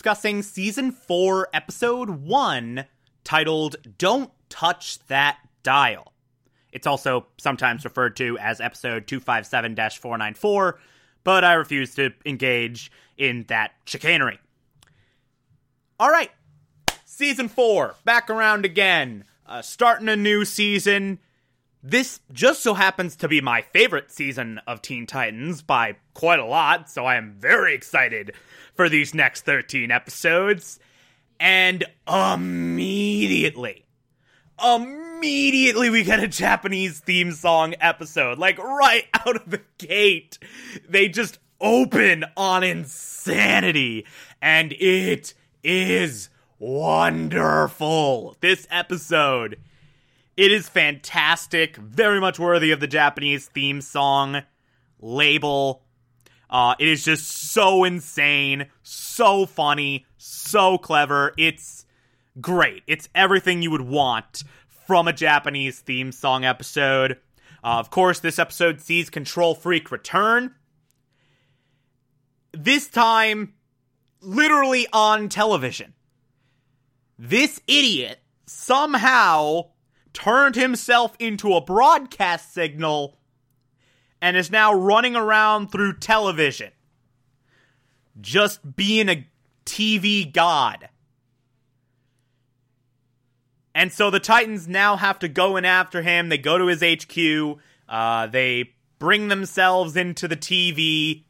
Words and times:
Discussing 0.00 0.40
season 0.42 0.90
4, 0.90 1.50
episode 1.52 2.08
1, 2.08 2.86
titled 3.22 3.76
Don't 3.98 4.30
Touch 4.48 4.98
That 5.08 5.36
Dial. 5.62 6.14
It's 6.72 6.86
also 6.86 7.26
sometimes 7.36 7.84
referred 7.84 8.16
to 8.16 8.38
as 8.38 8.62
episode 8.62 9.06
257 9.06 9.76
494, 9.76 10.80
but 11.22 11.44
I 11.44 11.52
refuse 11.52 11.94
to 11.96 12.14
engage 12.24 12.90
in 13.18 13.44
that 13.48 13.72
chicanery. 13.84 14.38
Alright, 16.00 16.30
season 17.04 17.48
4, 17.48 17.96
back 18.02 18.30
around 18.30 18.64
again, 18.64 19.24
uh, 19.44 19.60
starting 19.60 20.08
a 20.08 20.16
new 20.16 20.46
season. 20.46 21.18
This 21.82 22.20
just 22.30 22.62
so 22.62 22.74
happens 22.74 23.16
to 23.16 23.28
be 23.28 23.40
my 23.40 23.62
favorite 23.62 24.10
season 24.10 24.60
of 24.66 24.82
Teen 24.82 25.06
Titans 25.06 25.62
by 25.62 25.96
quite 26.12 26.38
a 26.38 26.44
lot, 26.44 26.90
so 26.90 27.06
I 27.06 27.16
am 27.16 27.36
very 27.38 27.74
excited 27.74 28.34
for 28.74 28.90
these 28.90 29.14
next 29.14 29.46
13 29.46 29.90
episodes. 29.90 30.78
And 31.38 31.84
immediately, 32.06 33.86
immediately 34.62 35.88
we 35.88 36.04
get 36.04 36.22
a 36.22 36.28
Japanese 36.28 37.00
theme 37.00 37.32
song 37.32 37.74
episode. 37.80 38.38
Like 38.38 38.58
right 38.58 39.06
out 39.26 39.36
of 39.36 39.50
the 39.50 39.62
gate, 39.78 40.38
they 40.86 41.08
just 41.08 41.38
open 41.62 42.26
on 42.36 42.62
insanity. 42.62 44.04
And 44.42 44.74
it 44.74 45.32
is 45.64 46.28
wonderful. 46.58 48.36
This 48.40 48.66
episode. 48.70 49.58
It 50.36 50.52
is 50.52 50.68
fantastic, 50.68 51.76
very 51.76 52.20
much 52.20 52.38
worthy 52.38 52.70
of 52.70 52.80
the 52.80 52.86
Japanese 52.86 53.46
theme 53.46 53.80
song 53.80 54.42
label. 55.00 55.82
Uh, 56.48 56.74
it 56.78 56.88
is 56.88 57.04
just 57.04 57.26
so 57.26 57.84
insane, 57.84 58.66
so 58.82 59.46
funny, 59.46 60.06
so 60.16 60.78
clever. 60.78 61.32
It's 61.36 61.84
great. 62.40 62.82
It's 62.86 63.08
everything 63.14 63.62
you 63.62 63.70
would 63.70 63.82
want 63.82 64.42
from 64.86 65.06
a 65.06 65.12
Japanese 65.12 65.80
theme 65.80 66.10
song 66.10 66.44
episode. 66.44 67.18
Uh, 67.62 67.78
of 67.78 67.90
course, 67.90 68.20
this 68.20 68.38
episode 68.38 68.80
sees 68.80 69.10
Control 69.10 69.54
Freak 69.54 69.90
return. 69.90 70.54
This 72.52 72.88
time, 72.88 73.54
literally 74.20 74.86
on 74.92 75.28
television. 75.28 75.94
This 77.18 77.60
idiot 77.68 78.18
somehow 78.46 79.69
turned 80.12 80.56
himself 80.56 81.14
into 81.18 81.54
a 81.54 81.60
broadcast 81.60 82.52
signal 82.52 83.18
and 84.20 84.36
is 84.36 84.50
now 84.50 84.72
running 84.72 85.16
around 85.16 85.70
through 85.70 85.98
television. 85.98 86.72
Just 88.20 88.76
being 88.76 89.08
a 89.08 89.26
TV 89.64 90.30
god. 90.30 90.88
And 93.74 93.92
so 93.92 94.10
the 94.10 94.20
Titans 94.20 94.68
now 94.68 94.96
have 94.96 95.18
to 95.20 95.28
go 95.28 95.56
in 95.56 95.64
after 95.64 96.02
him. 96.02 96.28
They 96.28 96.38
go 96.38 96.58
to 96.58 96.66
his 96.66 96.82
HQ. 96.82 97.58
Uh, 97.88 98.26
they 98.26 98.74
bring 98.98 99.28
themselves 99.28 99.96
into 99.96 100.28
the 100.28 100.36
TV 100.36 101.24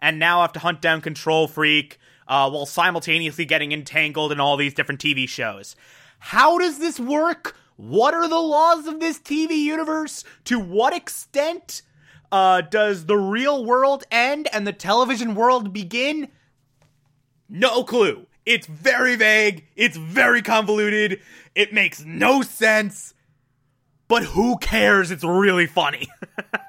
and 0.00 0.18
now 0.18 0.42
have 0.42 0.52
to 0.52 0.60
hunt 0.60 0.80
down 0.80 1.00
Control 1.00 1.48
Freak 1.48 1.98
uh, 2.28 2.48
while 2.50 2.66
simultaneously 2.66 3.44
getting 3.44 3.72
entangled 3.72 4.30
in 4.30 4.40
all 4.40 4.56
these 4.56 4.74
different 4.74 5.00
TV 5.00 5.28
shows. 5.28 5.74
How 6.18 6.58
does 6.58 6.78
this 6.78 7.00
work? 7.00 7.56
What 7.76 8.14
are 8.14 8.28
the 8.28 8.40
laws 8.40 8.86
of 8.86 9.00
this 9.00 9.18
TV 9.18 9.58
universe? 9.58 10.24
To 10.44 10.58
what 10.58 10.94
extent 10.94 11.82
uh, 12.32 12.62
does 12.62 13.06
the 13.06 13.16
real 13.16 13.64
world 13.64 14.04
end 14.10 14.48
and 14.52 14.66
the 14.66 14.72
television 14.72 15.34
world 15.34 15.72
begin? 15.72 16.28
No 17.48 17.84
clue. 17.84 18.26
It's 18.44 18.66
very 18.66 19.16
vague. 19.16 19.66
It's 19.76 19.96
very 19.96 20.40
convoluted. 20.40 21.20
It 21.54 21.72
makes 21.72 22.04
no 22.04 22.42
sense. 22.42 23.14
But 24.08 24.22
who 24.22 24.56
cares? 24.58 25.10
It's 25.10 25.24
really 25.24 25.66
funny. 25.66 26.08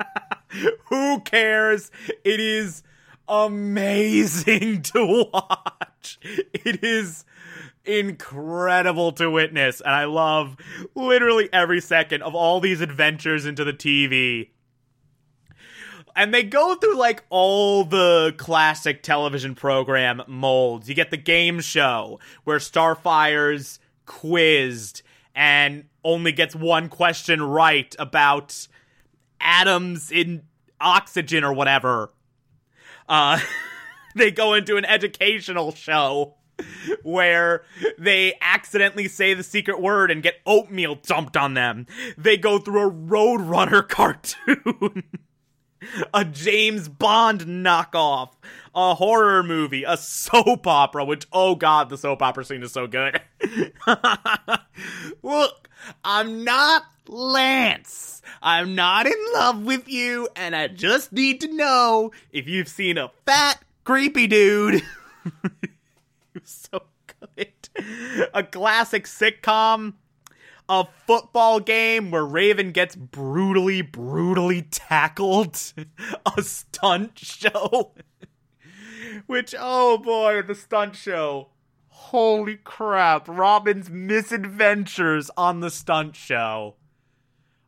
who 0.89 1.21
cares? 1.21 1.91
It 2.23 2.39
is 2.39 2.83
amazing 3.27 4.81
to 4.93 5.29
watch. 5.31 6.19
It 6.21 6.83
is 6.83 7.25
incredible 7.87 9.11
to 9.13 9.29
witness. 9.31 9.81
And 9.81 9.93
I 9.93 10.05
love 10.05 10.57
literally 10.95 11.49
every 11.53 11.81
second 11.81 12.21
of 12.23 12.35
all 12.35 12.59
these 12.59 12.81
adventures 12.81 13.45
into 13.45 13.63
the 13.63 13.73
TV 13.73 14.49
and 16.17 16.33
they 16.33 16.41
go 16.41 16.73
through 16.73 16.97
like 16.97 17.23
all 17.29 17.85
the 17.85 18.33
classic 18.37 19.03
television 19.03 19.53
program 19.53 20.23
molds. 20.27 20.89
You 20.89 20.95
get 20.95 21.11
the 21.11 21.17
game 21.17 21.59
show 21.61 22.19
where 22.43 22.57
Starfire's 22.57 23.79
quizzed 24.07 25.03
and 25.35 25.85
only 26.03 26.31
gets 26.31 26.55
one 26.55 26.89
question 26.89 27.39
right 27.43 27.95
about 27.99 28.67
atoms 29.39 30.11
in 30.11 30.41
oxygen 30.81 31.43
or 31.43 31.53
whatever. 31.53 32.11
Uh, 33.07 33.39
they 34.15 34.31
go 34.31 34.55
into 34.55 34.75
an 34.75 34.85
educational 34.85 35.71
show 35.71 36.33
where 37.03 37.63
they 37.97 38.33
accidentally 38.41 39.07
say 39.07 39.33
the 39.33 39.43
secret 39.43 39.81
word 39.81 40.11
and 40.11 40.23
get 40.23 40.41
oatmeal 40.45 40.95
dumped 40.95 41.37
on 41.37 41.53
them. 41.53 41.85
They 42.17 42.37
go 42.37 42.59
through 42.59 42.87
a 42.87 42.91
Roadrunner 42.91 43.87
cartoon 43.89 45.03
a 46.13 46.25
James 46.25 46.89
Bond 46.89 47.41
knockoff, 47.41 48.31
a 48.73 48.95
horror 48.95 49.43
movie, 49.43 49.83
a 49.83 49.97
soap 49.97 50.67
opera, 50.67 51.05
which, 51.05 51.27
oh 51.31 51.55
god, 51.55 51.89
the 51.89 51.97
soap 51.97 52.21
opera 52.21 52.45
scene 52.45 52.63
is 52.63 52.71
so 52.71 52.87
good. 52.87 53.21
Look, 55.23 55.69
I'm 56.03 56.43
not 56.43 56.83
Lance. 57.07 58.21
I'm 58.41 58.75
not 58.75 59.07
in 59.07 59.17
love 59.33 59.63
with 59.63 59.87
you, 59.87 60.27
and 60.35 60.55
I 60.55 60.67
just 60.67 61.11
need 61.11 61.41
to 61.41 61.53
know 61.53 62.11
if 62.31 62.47
you've 62.47 62.67
seen 62.67 62.97
a 62.97 63.11
fat, 63.25 63.63
creepy 63.83 64.27
dude. 64.27 64.83
so 66.43 66.83
good. 67.19 67.53
A 68.33 68.43
classic 68.43 69.05
sitcom 69.05 69.93
a 70.69 70.85
football 71.05 71.59
game 71.59 72.11
where 72.11 72.25
Raven 72.25 72.71
gets 72.71 72.95
brutally, 72.95 73.81
brutally 73.81 74.63
tackled. 74.63 75.73
a 76.37 76.41
stunt 76.41 77.19
show. 77.19 77.93
Which, 79.27 79.55
oh 79.57 79.97
boy, 79.97 80.41
the 80.41 80.55
stunt 80.55 80.95
show. 80.95 81.49
Holy 81.87 82.57
crap. 82.57 83.27
Robin's 83.27 83.89
misadventures 83.89 85.31
on 85.37 85.61
the 85.61 85.71
stunt 85.71 86.15
show 86.15 86.75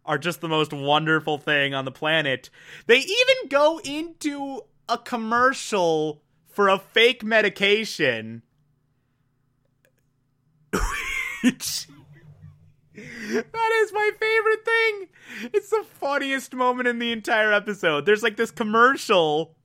are 0.05 0.17
just 0.17 0.41
the 0.41 0.47
most 0.47 0.73
wonderful 0.73 1.37
thing 1.37 1.73
on 1.73 1.85
the 1.85 1.91
planet. 1.91 2.49
They 2.87 2.97
even 2.97 3.49
go 3.49 3.79
into 3.83 4.61
a 4.87 4.97
commercial 4.97 6.21
for 6.47 6.67
a 6.67 6.79
fake 6.79 7.23
medication. 7.23 8.43
That 11.43 11.85
is 13.83 13.93
my 13.93 14.11
favorite 14.19 14.65
thing. 14.65 15.07
It's 15.53 15.69
the 15.69 15.85
funniest 15.99 16.53
moment 16.53 16.87
in 16.87 16.99
the 16.99 17.11
entire 17.11 17.53
episode. 17.53 18.05
There's 18.05 18.23
like 18.23 18.35
this 18.35 18.51
commercial 18.51 19.55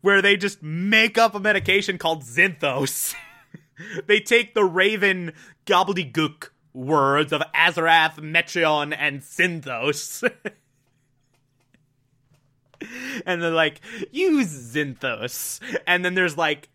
where 0.00 0.22
they 0.22 0.36
just 0.36 0.62
make 0.62 1.18
up 1.18 1.34
a 1.34 1.40
medication 1.40 1.98
called 1.98 2.22
Zinthos. 2.22 3.14
they 4.06 4.20
take 4.20 4.54
the 4.54 4.64
Raven 4.64 5.32
gobbledygook 5.66 6.48
words 6.72 7.32
of 7.32 7.42
Azarath, 7.54 8.18
Metrion, 8.18 8.94
and 8.96 9.20
Zinthos. 9.20 10.22
and 13.26 13.42
they're 13.42 13.50
like, 13.50 13.80
use 14.10 14.74
Zinthos. 14.74 15.60
And 15.86 16.04
then 16.04 16.14
there's 16.14 16.36
like 16.36 16.68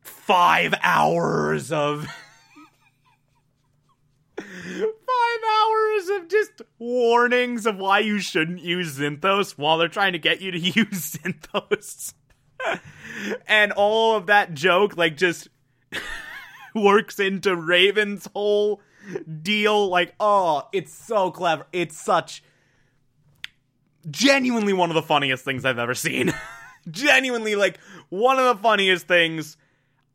five 0.00 0.74
hours 0.82 1.72
of. 1.72 2.08
five 4.68 5.40
hours 5.50 6.08
of 6.20 6.28
just 6.28 6.62
warnings 6.78 7.66
of 7.66 7.76
why 7.76 8.00
you 8.00 8.18
shouldn't 8.18 8.60
use 8.60 8.98
Zinthos 8.98 9.52
while 9.52 9.78
they're 9.78 9.88
trying 9.88 10.12
to 10.12 10.18
get 10.18 10.40
you 10.40 10.50
to 10.50 10.58
use 10.58 11.16
Zinthos. 11.16 12.14
and 13.46 13.72
all 13.72 14.16
of 14.16 14.26
that 14.26 14.54
joke, 14.54 14.96
like, 14.96 15.16
just 15.16 15.48
works 16.74 17.18
into 17.18 17.54
Raven's 17.54 18.28
whole 18.32 18.80
deal. 19.42 19.88
Like, 19.88 20.14
oh, 20.20 20.68
it's 20.72 20.92
so 20.92 21.30
clever. 21.30 21.66
It's 21.72 21.96
such 21.96 22.42
genuinely 24.10 24.72
one 24.72 24.90
of 24.90 24.94
the 24.94 25.02
funniest 25.02 25.44
things 25.44 25.64
I've 25.64 25.78
ever 25.78 25.94
seen. 25.94 26.32
genuinely, 26.90 27.54
like, 27.54 27.78
one 28.08 28.38
of 28.38 28.56
the 28.56 28.62
funniest 28.62 29.06
things 29.06 29.56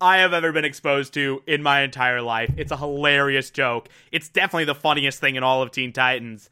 I 0.01 0.17
have 0.17 0.33
ever 0.33 0.51
been 0.51 0.65
exposed 0.65 1.13
to 1.13 1.41
in 1.47 1.63
my 1.63 1.81
entire 1.81 2.21
life. 2.21 2.51
It's 2.57 2.71
a 2.71 2.77
hilarious 2.77 3.49
joke. 3.49 3.89
It's 4.11 4.29
definitely 4.29 4.65
the 4.65 4.75
funniest 4.75 5.19
thing 5.19 5.35
in 5.35 5.43
all 5.43 5.61
of 5.61 5.71
Teen 5.71 5.93
Titans. 5.93 6.49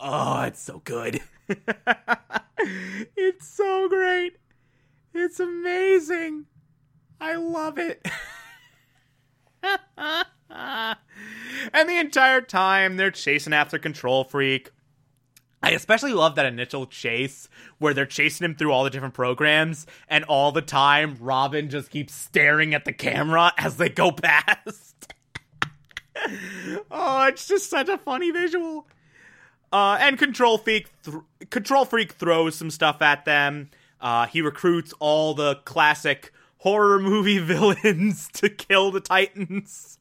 Oh, 0.00 0.42
it's 0.42 0.60
so 0.60 0.80
good. 0.84 1.20
it's 3.16 3.48
so 3.48 3.88
great. 3.88 4.36
It's 5.12 5.38
amazing. 5.38 6.46
I 7.20 7.36
love 7.36 7.78
it. 7.78 8.06
and 10.50 10.96
the 11.88 11.98
entire 11.98 12.40
time 12.40 12.96
they're 12.96 13.10
chasing 13.10 13.52
after 13.52 13.78
Control 13.78 14.24
Freak. 14.24 14.70
I 15.64 15.70
especially 15.70 16.12
love 16.12 16.34
that 16.34 16.44
initial 16.44 16.84
chase 16.84 17.48
where 17.78 17.94
they're 17.94 18.04
chasing 18.04 18.44
him 18.44 18.54
through 18.54 18.70
all 18.70 18.84
the 18.84 18.90
different 18.90 19.14
programs, 19.14 19.86
and 20.08 20.22
all 20.24 20.52
the 20.52 20.60
time 20.60 21.16
Robin 21.20 21.70
just 21.70 21.90
keeps 21.90 22.14
staring 22.14 22.74
at 22.74 22.84
the 22.84 22.92
camera 22.92 23.50
as 23.58 23.78
they 23.78 23.88
go 23.88 24.12
past. 24.12 25.14
oh, 26.90 27.24
it's 27.28 27.48
just 27.48 27.70
such 27.70 27.88
a 27.88 27.96
funny 27.96 28.30
visual. 28.30 28.86
Uh, 29.72 29.96
and 29.98 30.18
Control 30.18 30.58
Freak, 30.58 30.90
th- 31.02 31.16
Control 31.48 31.86
Freak 31.86 32.12
throws 32.12 32.54
some 32.54 32.70
stuff 32.70 33.00
at 33.00 33.24
them. 33.24 33.70
Uh, 34.02 34.26
he 34.26 34.42
recruits 34.42 34.92
all 35.00 35.32
the 35.32 35.54
classic 35.64 36.30
horror 36.58 36.98
movie 36.98 37.38
villains 37.42 38.28
to 38.34 38.50
kill 38.50 38.90
the 38.90 39.00
Titans. 39.00 39.98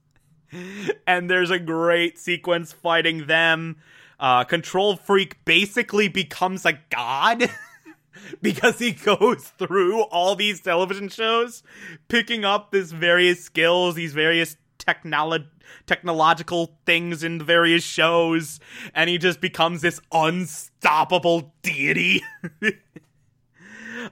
and 1.07 1.29
there's 1.29 1.51
a 1.51 1.57
great 1.57 2.19
sequence 2.19 2.73
fighting 2.73 3.27
them. 3.27 3.77
Uh, 4.19 4.43
Control 4.43 4.95
Freak 4.95 5.43
basically 5.45 6.07
becomes 6.07 6.65
a 6.65 6.79
god 6.89 7.49
because 8.41 8.79
he 8.79 8.91
goes 8.91 9.51
through 9.57 10.01
all 10.03 10.35
these 10.35 10.61
television 10.61 11.09
shows, 11.09 11.63
picking 12.07 12.45
up 12.45 12.71
these 12.71 12.91
various 12.91 13.43
skills, 13.43 13.95
these 13.95 14.13
various 14.13 14.57
technolo- 14.79 15.47
technological 15.85 16.77
things 16.85 17.23
in 17.23 17.37
the 17.37 17.43
various 17.43 17.83
shows, 17.83 18.59
and 18.93 19.09
he 19.09 19.17
just 19.17 19.41
becomes 19.41 19.81
this 19.81 19.99
unstoppable 20.11 21.53
deity. 21.61 22.21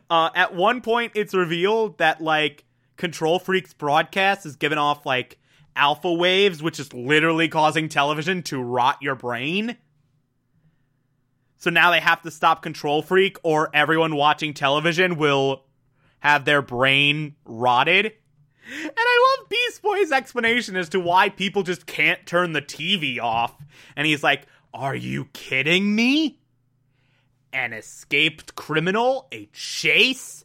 uh, 0.10 0.30
at 0.36 0.56
one 0.56 0.82
point, 0.82 1.12
it's 1.16 1.34
revealed 1.34 1.98
that, 1.98 2.22
like, 2.22 2.66
Control 2.98 3.40
Freak's 3.40 3.74
broadcast 3.74 4.46
is 4.46 4.56
giving 4.56 4.78
off, 4.78 5.06
like, 5.06 5.38
alpha 5.76 6.12
waves, 6.12 6.62
which 6.62 6.80
is 6.80 6.94
literally 6.94 7.48
causing 7.48 7.88
television 7.88 8.44
to 8.44 8.62
rot 8.62 8.98
your 9.02 9.16
brain. 9.16 9.78
So 11.62 11.70
now 11.70 11.92
they 11.92 12.00
have 12.00 12.24
to 12.24 12.32
stop 12.32 12.64
Control 12.64 13.04
Freak, 13.04 13.38
or 13.44 13.70
everyone 13.72 14.16
watching 14.16 14.56
television 14.56 15.16
will 15.16 15.64
have 16.20 16.44
their 16.44 16.64
brain 16.64 17.36
rotted. 17.46 18.06
And 18.08 18.92
I 18.98 19.38
love 19.38 19.48
Beast 19.48 19.84
Boy's 19.84 20.12
explanation 20.12 20.76
as 20.76 20.90
to 20.90 21.00
why 21.00 21.30
people 21.30 21.62
just 21.62 21.86
can't 21.86 22.26
turn 22.26 22.54
the 22.54 22.64
TV 22.64 23.20
off. 23.20 23.56
And 23.96 24.08
he's 24.08 24.24
like, 24.24 24.48
Are 24.74 24.96
you 24.96 25.26
kidding 25.34 25.94
me? 25.94 26.40
An 27.54 27.74
escaped 27.74 28.56
criminal? 28.56 29.28
A 29.32 29.48
chase? 29.54 30.44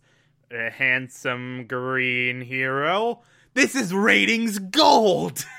A 0.51 0.69
handsome 0.69 1.65
green 1.67 2.43
hero? 2.43 3.23
This 3.55 3.75
is 3.75 3.95
ratings 3.95 4.59
gold! 4.59 5.47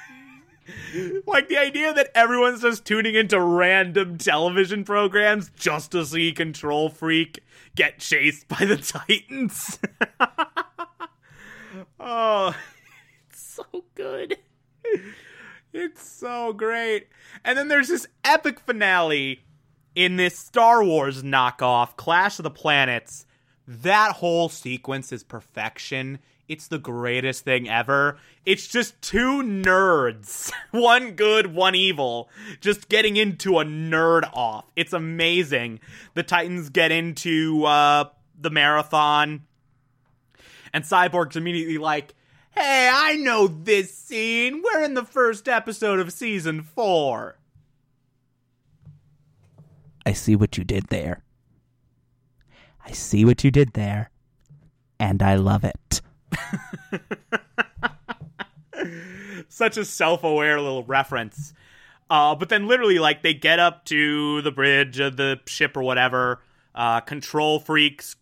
like 1.26 1.48
the 1.48 1.58
idea 1.58 1.94
that 1.94 2.12
everyone's 2.16 2.62
just 2.62 2.86
tuning 2.86 3.16
into 3.16 3.40
random 3.40 4.18
television 4.18 4.84
programs 4.84 5.52
just 5.56 5.92
to 5.92 6.06
see 6.06 6.32
Control 6.32 6.90
Freak 6.90 7.44
get 7.76 8.00
chased 8.00 8.48
by 8.48 8.66
the 8.66 8.78
Titans. 8.78 9.80
oh, 12.00 12.56
it's 13.30 13.42
so 13.42 13.84
good. 13.96 14.38
It's 15.74 16.10
so 16.10 16.54
great. 16.54 17.08
And 17.44 17.58
then 17.58 17.68
there's 17.68 17.90
this 17.90 18.08
epic 18.24 18.60
finale 18.60 19.44
in 19.96 20.16
this 20.16 20.38
Star 20.38 20.84
Wars 20.84 21.24
knockoff, 21.24 21.96
Clash 21.98 22.40
of 22.40 22.44
the 22.44 22.50
Planets. 22.50 23.26
That 23.68 24.14
whole 24.14 24.50
sequence 24.50 25.12
is 25.12 25.24
perfection. 25.24 26.20
It's 26.48 26.68
the 26.68 26.80
greatest 26.80 27.44
thing 27.44 27.68
ever. 27.68 28.18
It's 28.46 28.68
just 28.68 29.02
two 29.02 29.44
nerds, 29.44 30.52
one 30.72 31.12
good, 31.12 31.54
one 31.54 31.76
evil, 31.76 32.30
just 32.62 32.88
getting 32.88 33.18
into 33.18 33.60
a 33.60 33.66
nerd 33.66 34.30
off. 34.34 34.66
It's 34.76 34.94
amazing. 34.94 35.82
The 36.14 36.24
Titans 36.24 36.70
get 36.70 36.92
into 36.92 37.66
uh, 37.66 38.06
the 38.40 38.50
marathon, 38.50 39.44
and 40.74 40.86
Cyborg's 40.86 41.36
immediately 41.36 41.78
like, 41.78 42.14
Hey, 42.52 42.90
I 42.92 43.18
know 43.18 43.48
this 43.48 43.94
scene. 43.96 44.64
We're 44.64 44.84
in 44.84 44.96
the 44.96 45.06
first 45.06 45.48
episode 45.48 46.00
of 46.00 46.12
season 46.12 46.64
four. 46.64 47.38
I 50.06 50.14
see 50.14 50.36
what 50.36 50.58
you 50.58 50.64
did 50.64 50.88
there. 50.88 51.24
I 52.84 52.94
see 52.94 53.26
what 53.26 53.44
you 53.44 53.52
did 53.52 53.74
there, 53.74 54.10
and 54.98 55.22
I 55.22 55.36
love 55.36 55.66
it. 55.66 56.02
Such 59.50 59.78
a 59.78 59.86
self-aware 59.86 60.62
little 60.62 60.84
reference. 60.84 61.54
Uh, 62.10 62.36
but 62.36 62.50
then 62.50 62.68
literally, 62.68 63.00
like, 63.00 63.22
they 63.22 63.34
get 63.34 63.60
up 63.60 63.86
to 63.86 64.42
the 64.42 64.52
bridge 64.52 65.00
of 65.00 65.18
the 65.18 65.40
ship 65.46 65.76
or 65.76 65.84
whatever. 65.84 66.42
Uh, 66.74 67.02
control 67.02 67.60
freaks 67.60 68.16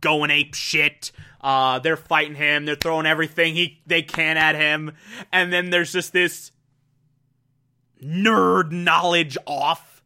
going 0.00 0.30
ape 0.30 0.54
shit. 0.54 1.12
Uh, 1.40 1.78
they're 1.78 1.96
fighting 1.96 2.34
him. 2.34 2.64
They're 2.64 2.74
throwing 2.74 3.06
everything 3.06 3.54
he 3.54 3.80
they 3.86 4.02
can 4.02 4.36
at 4.36 4.54
him. 4.54 4.92
And 5.32 5.52
then 5.52 5.70
there's 5.70 5.92
just 5.92 6.12
this 6.12 6.52
nerd 8.02 8.72
knowledge 8.72 9.36
off 9.46 10.02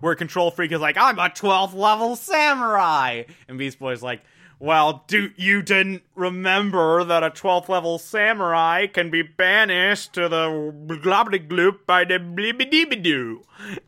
where 0.00 0.14
Control 0.14 0.50
Freak 0.50 0.72
is 0.72 0.80
like, 0.80 0.96
I'm 0.96 1.18
a 1.18 1.28
12th 1.28 1.74
level 1.74 2.16
samurai. 2.16 3.24
And 3.48 3.58
Beast 3.58 3.78
Boy's 3.78 4.02
like, 4.02 4.22
well, 4.62 5.02
do 5.08 5.32
you 5.34 5.60
didn't 5.60 6.04
remember 6.14 7.02
that 7.02 7.24
a 7.24 7.30
12th 7.30 7.68
level 7.68 7.98
samurai 7.98 8.86
can 8.86 9.10
be 9.10 9.20
banished 9.20 10.12
to 10.12 10.28
the 10.28 10.72
globbly 11.02 11.84
by 11.84 12.04
the 12.04 12.20
blibbidibidoo? 12.20 13.42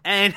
And 0.04 0.34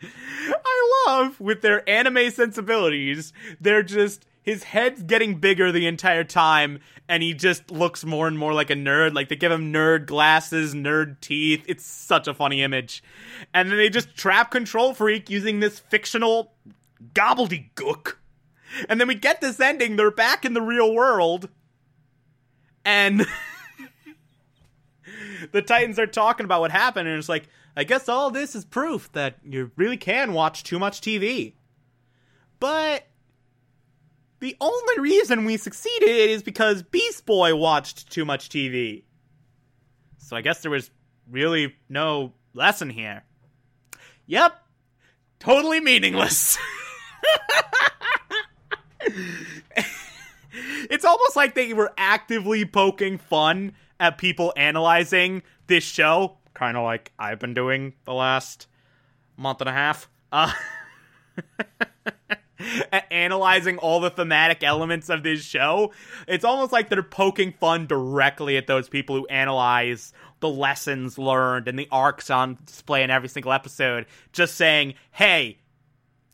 I 0.02 1.04
love 1.06 1.38
with 1.38 1.60
their 1.60 1.86
anime 1.86 2.30
sensibilities, 2.30 3.34
they're 3.60 3.82
just 3.82 4.24
his 4.42 4.62
head's 4.64 5.02
getting 5.02 5.34
bigger 5.34 5.70
the 5.70 5.86
entire 5.86 6.24
time 6.24 6.80
and 7.06 7.22
he 7.22 7.34
just 7.34 7.70
looks 7.70 8.06
more 8.06 8.26
and 8.26 8.38
more 8.38 8.54
like 8.54 8.70
a 8.70 8.74
nerd. 8.74 9.12
Like 9.12 9.28
they 9.28 9.36
give 9.36 9.52
him 9.52 9.70
nerd 9.70 10.06
glasses 10.06 10.74
nerd 10.74 11.20
teeth. 11.20 11.62
It's 11.68 11.84
such 11.84 12.26
a 12.26 12.32
funny 12.32 12.62
image. 12.62 13.04
And 13.52 13.70
then 13.70 13.76
they 13.76 13.90
just 13.90 14.16
trap 14.16 14.50
control 14.50 14.94
freak 14.94 15.28
using 15.28 15.60
this 15.60 15.78
fictional 15.78 16.54
gobbledygook 17.12 18.14
and 18.88 19.00
then 19.00 19.08
we 19.08 19.14
get 19.14 19.40
this 19.40 19.60
ending. 19.60 19.96
They're 19.96 20.10
back 20.10 20.44
in 20.44 20.54
the 20.54 20.62
real 20.62 20.94
world. 20.94 21.48
And 22.84 23.26
the 25.52 25.62
Titans 25.62 25.98
are 25.98 26.06
talking 26.06 26.44
about 26.44 26.60
what 26.60 26.70
happened. 26.70 27.08
And 27.08 27.18
it's 27.18 27.28
like, 27.28 27.48
I 27.76 27.84
guess 27.84 28.08
all 28.08 28.30
this 28.30 28.54
is 28.54 28.64
proof 28.64 29.10
that 29.12 29.38
you 29.44 29.70
really 29.76 29.96
can 29.96 30.32
watch 30.32 30.62
too 30.62 30.78
much 30.78 31.00
TV. 31.00 31.54
But 32.60 33.06
the 34.40 34.56
only 34.60 35.00
reason 35.00 35.44
we 35.44 35.56
succeeded 35.56 36.08
is 36.08 36.42
because 36.42 36.82
Beast 36.82 37.26
Boy 37.26 37.54
watched 37.56 38.10
too 38.10 38.24
much 38.24 38.48
TV. 38.48 39.04
So 40.18 40.36
I 40.36 40.40
guess 40.40 40.62
there 40.62 40.70
was 40.70 40.90
really 41.30 41.74
no 41.88 42.32
lesson 42.54 42.90
here. 42.90 43.24
Yep, 44.26 44.54
totally 45.38 45.80
meaningless. 45.80 46.58
it's 50.90 51.04
almost 51.04 51.36
like 51.36 51.54
they 51.54 51.72
were 51.72 51.92
actively 51.96 52.64
poking 52.64 53.18
fun 53.18 53.72
at 54.00 54.18
people 54.18 54.52
analyzing 54.56 55.42
this 55.66 55.84
show, 55.84 56.36
kind 56.54 56.76
of 56.76 56.84
like 56.84 57.12
I've 57.18 57.38
been 57.38 57.54
doing 57.54 57.94
the 58.04 58.14
last 58.14 58.66
month 59.36 59.60
and 59.60 59.68
a 59.68 59.72
half. 59.72 60.08
Uh, 60.32 60.52
analyzing 63.10 63.78
all 63.78 64.00
the 64.00 64.10
thematic 64.10 64.62
elements 64.62 65.08
of 65.08 65.22
this 65.22 65.42
show. 65.42 65.92
It's 66.26 66.44
almost 66.44 66.72
like 66.72 66.88
they're 66.88 67.02
poking 67.02 67.52
fun 67.52 67.86
directly 67.86 68.56
at 68.56 68.66
those 68.66 68.88
people 68.88 69.16
who 69.16 69.26
analyze 69.26 70.12
the 70.40 70.48
lessons 70.48 71.18
learned 71.18 71.68
and 71.68 71.78
the 71.78 71.88
arcs 71.90 72.30
on 72.30 72.58
display 72.64 73.02
in 73.02 73.10
every 73.10 73.28
single 73.28 73.52
episode, 73.52 74.06
just 74.32 74.56
saying, 74.56 74.94
hey, 75.12 75.58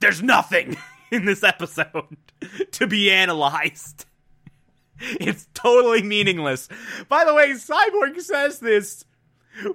there's 0.00 0.22
nothing 0.22 0.76
in 1.10 1.24
this 1.24 1.42
episode 1.42 2.16
to 2.72 2.86
be 2.86 3.10
analyzed. 3.10 4.06
It's 5.00 5.48
totally 5.54 6.02
meaningless. 6.02 6.68
By 7.08 7.24
the 7.24 7.34
way, 7.34 7.50
Cyborg 7.52 8.20
says 8.20 8.60
this 8.60 9.04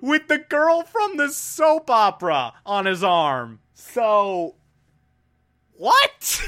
with 0.02 0.28
the 0.28 0.38
girl 0.38 0.84
from 0.84 1.18
the 1.18 1.30
soap 1.30 1.90
opera 1.90 2.54
on 2.66 2.86
his 2.86 3.04
arm. 3.04 3.60
So, 3.74 4.56
what? 5.74 6.24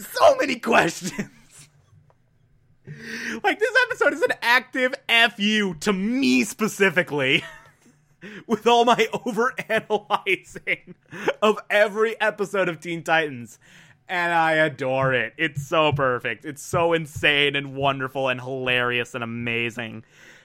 so 0.00 0.36
many 0.40 0.56
questions. 0.56 1.28
Like, 3.44 3.58
this 3.58 3.76
episode 3.86 4.12
is 4.14 4.22
an 4.22 4.32
active 4.42 4.94
FU 5.36 5.74
to 5.80 5.92
me 5.92 6.44
specifically. 6.44 7.44
With 8.46 8.66
all 8.66 8.84
my 8.84 9.08
over 9.26 9.54
analyzing 9.68 10.94
of 11.40 11.58
every 11.68 12.20
episode 12.20 12.68
of 12.68 12.80
Teen 12.80 13.02
Titans 13.02 13.58
and 14.08 14.32
I 14.32 14.52
adore 14.52 15.14
it. 15.14 15.32
It's 15.38 15.66
so 15.66 15.92
perfect. 15.92 16.44
It's 16.44 16.62
so 16.62 16.92
insane 16.92 17.56
and 17.56 17.74
wonderful 17.74 18.28
and 18.28 18.40
hilarious 18.40 19.14
and 19.14 19.24
amazing. 19.24 20.04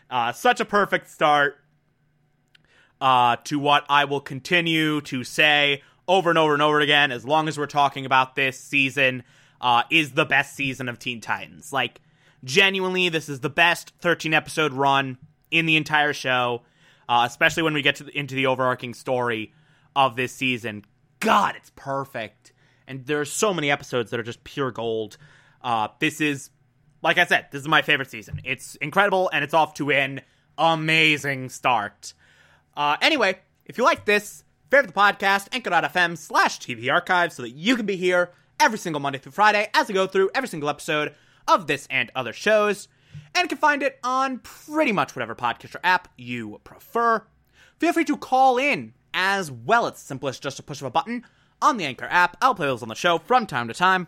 Uh, 0.09 0.31
such 0.31 0.59
a 0.59 0.65
perfect 0.65 1.09
start 1.09 1.59
uh, 3.01 3.35
to 3.43 3.59
what 3.59 3.85
I 3.89 4.05
will 4.05 4.21
continue 4.21 5.01
to 5.01 5.23
say 5.23 5.83
over 6.07 6.29
and 6.29 6.39
over 6.39 6.53
and 6.53 6.61
over 6.61 6.79
again 6.79 7.11
as 7.11 7.25
long 7.25 7.47
as 7.47 7.57
we're 7.57 7.65
talking 7.65 8.05
about 8.05 8.35
this 8.35 8.57
season 8.57 9.23
uh, 9.59 9.83
is 9.91 10.11
the 10.13 10.25
best 10.25 10.55
season 10.55 10.87
of 10.87 10.99
Teen 10.99 11.19
Titans. 11.19 11.73
Like, 11.73 11.99
genuinely, 12.43 13.09
this 13.09 13.27
is 13.27 13.41
the 13.41 13.49
best 13.49 13.93
13 13.99 14.33
episode 14.33 14.73
run 14.73 15.17
in 15.51 15.65
the 15.65 15.75
entire 15.75 16.13
show, 16.13 16.61
uh, 17.07 17.23
especially 17.27 17.63
when 17.63 17.73
we 17.73 17.81
get 17.81 17.97
the, 17.97 18.17
into 18.17 18.35
the 18.35 18.47
overarching 18.47 18.93
story 18.93 19.53
of 19.95 20.15
this 20.15 20.31
season. 20.31 20.85
God, 21.19 21.55
it's 21.55 21.71
perfect 21.75 22.53
and 22.87 23.05
there's 23.05 23.31
so 23.31 23.53
many 23.53 23.69
episodes 23.69 24.11
that 24.11 24.19
are 24.19 24.23
just 24.23 24.43
pure 24.43 24.71
gold. 24.71 25.17
Uh, 25.61 25.89
this 25.99 26.21
is, 26.21 26.49
like 27.03 27.17
I 27.17 27.25
said, 27.25 27.47
this 27.51 27.61
is 27.61 27.67
my 27.67 27.81
favorite 27.81 28.09
season. 28.09 28.39
It's 28.45 28.75
incredible, 28.75 29.29
and 29.31 29.43
it's 29.43 29.53
off 29.53 29.73
to 29.75 29.91
an 29.91 30.21
amazing 30.57 31.49
start. 31.49 32.13
Uh, 32.75 32.95
anyway, 33.01 33.37
if 33.65 33.77
you 33.77 33.83
like 33.83 34.05
this, 34.05 34.43
favorite 34.71 34.87
the 34.87 34.93
podcast, 34.93 35.49
anchor.fm 35.51 36.17
slash 36.17 36.59
TV 36.59 36.91
archive 36.91 37.33
so 37.33 37.43
that 37.43 37.51
you 37.51 37.75
can 37.75 37.85
be 37.85 37.97
here 37.97 38.31
every 38.59 38.77
single 38.77 38.99
Monday 38.99 39.19
through 39.19 39.33
Friday 39.33 39.69
as 39.73 39.87
we 39.87 39.93
go 39.93 40.07
through 40.07 40.31
every 40.33 40.47
single 40.47 40.69
episode 40.69 41.13
of 41.47 41.67
this 41.67 41.87
and 41.89 42.09
other 42.15 42.33
shows. 42.33 42.87
And 43.35 43.43
you 43.43 43.49
can 43.49 43.57
find 43.57 43.83
it 43.83 43.99
on 44.03 44.39
pretty 44.39 44.91
much 44.91 45.15
whatever 45.15 45.35
podcaster 45.35 45.79
app 45.83 46.07
you 46.17 46.59
prefer. 46.63 47.23
Feel 47.79 47.93
free 47.93 48.05
to 48.05 48.17
call 48.17 48.57
in 48.57 48.93
as 49.13 49.51
well. 49.51 49.87
It's 49.87 50.01
simplest 50.01 50.41
just 50.41 50.59
a 50.59 50.63
push 50.63 50.81
of 50.81 50.87
a 50.87 50.91
button 50.91 51.23
on 51.61 51.77
the 51.77 51.85
Anchor 51.85 52.07
app. 52.09 52.37
I'll 52.41 52.55
play 52.55 52.67
those 52.67 52.83
on 52.83 52.89
the 52.89 52.95
show 52.95 53.19
from 53.19 53.45
time 53.45 53.67
to 53.67 53.73
time. 53.73 54.07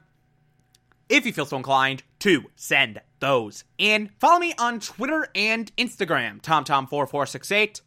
If 1.09 1.25
you 1.25 1.33
feel 1.33 1.45
so 1.45 1.57
inclined 1.57 2.03
to 2.19 2.45
send 2.55 3.01
those 3.19 3.63
in, 3.77 4.11
follow 4.19 4.39
me 4.39 4.53
on 4.59 4.79
Twitter 4.79 5.27
and 5.33 5.75
Instagram, 5.75 6.41
TomTom4468, 6.41 7.81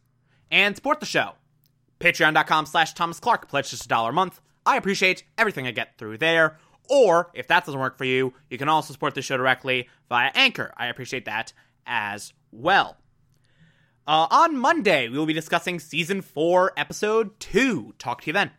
and 0.50 0.75
support 0.75 0.99
the 0.99 1.07
show. 1.07 1.35
Patreon.com 2.00 2.66
slash 2.66 2.95
Thomas 2.95 3.21
Clark. 3.21 3.49
Pledge 3.49 3.71
just 3.71 3.85
a 3.85 3.88
dollar 3.88 4.11
a 4.11 4.12
month. 4.12 4.40
I 4.66 4.76
appreciate 4.76 5.23
everything 5.38 5.66
I 5.69 5.71
get 5.71 5.99
through 5.99 6.19
there. 6.19 6.59
Or, 6.89 7.31
if 7.35 7.47
that 7.49 7.65
doesn't 7.65 7.81
work 7.81 7.97
for 7.97 8.05
you, 8.05 8.35
you 8.51 8.59
can 8.59 8.69
also 8.69 8.93
support 8.93 9.15
the 9.15 9.23
show 9.23 9.37
directly 9.37 9.89
via 10.09 10.31
Anchor. 10.35 10.73
I 10.77 10.87
appreciate 10.87 11.25
that 11.25 11.53
as 11.87 12.33
well. 12.51 12.97
Uh, 14.07 14.27
on 14.31 14.57
Monday, 14.57 15.09
we 15.09 15.17
will 15.17 15.27
be 15.27 15.33
discussing 15.33 15.79
Season 15.79 16.23
4, 16.23 16.73
Episode 16.77 17.39
2. 17.39 17.95
Talk 17.99 18.23
to 18.23 18.27
you 18.27 18.33
then. 18.33 18.51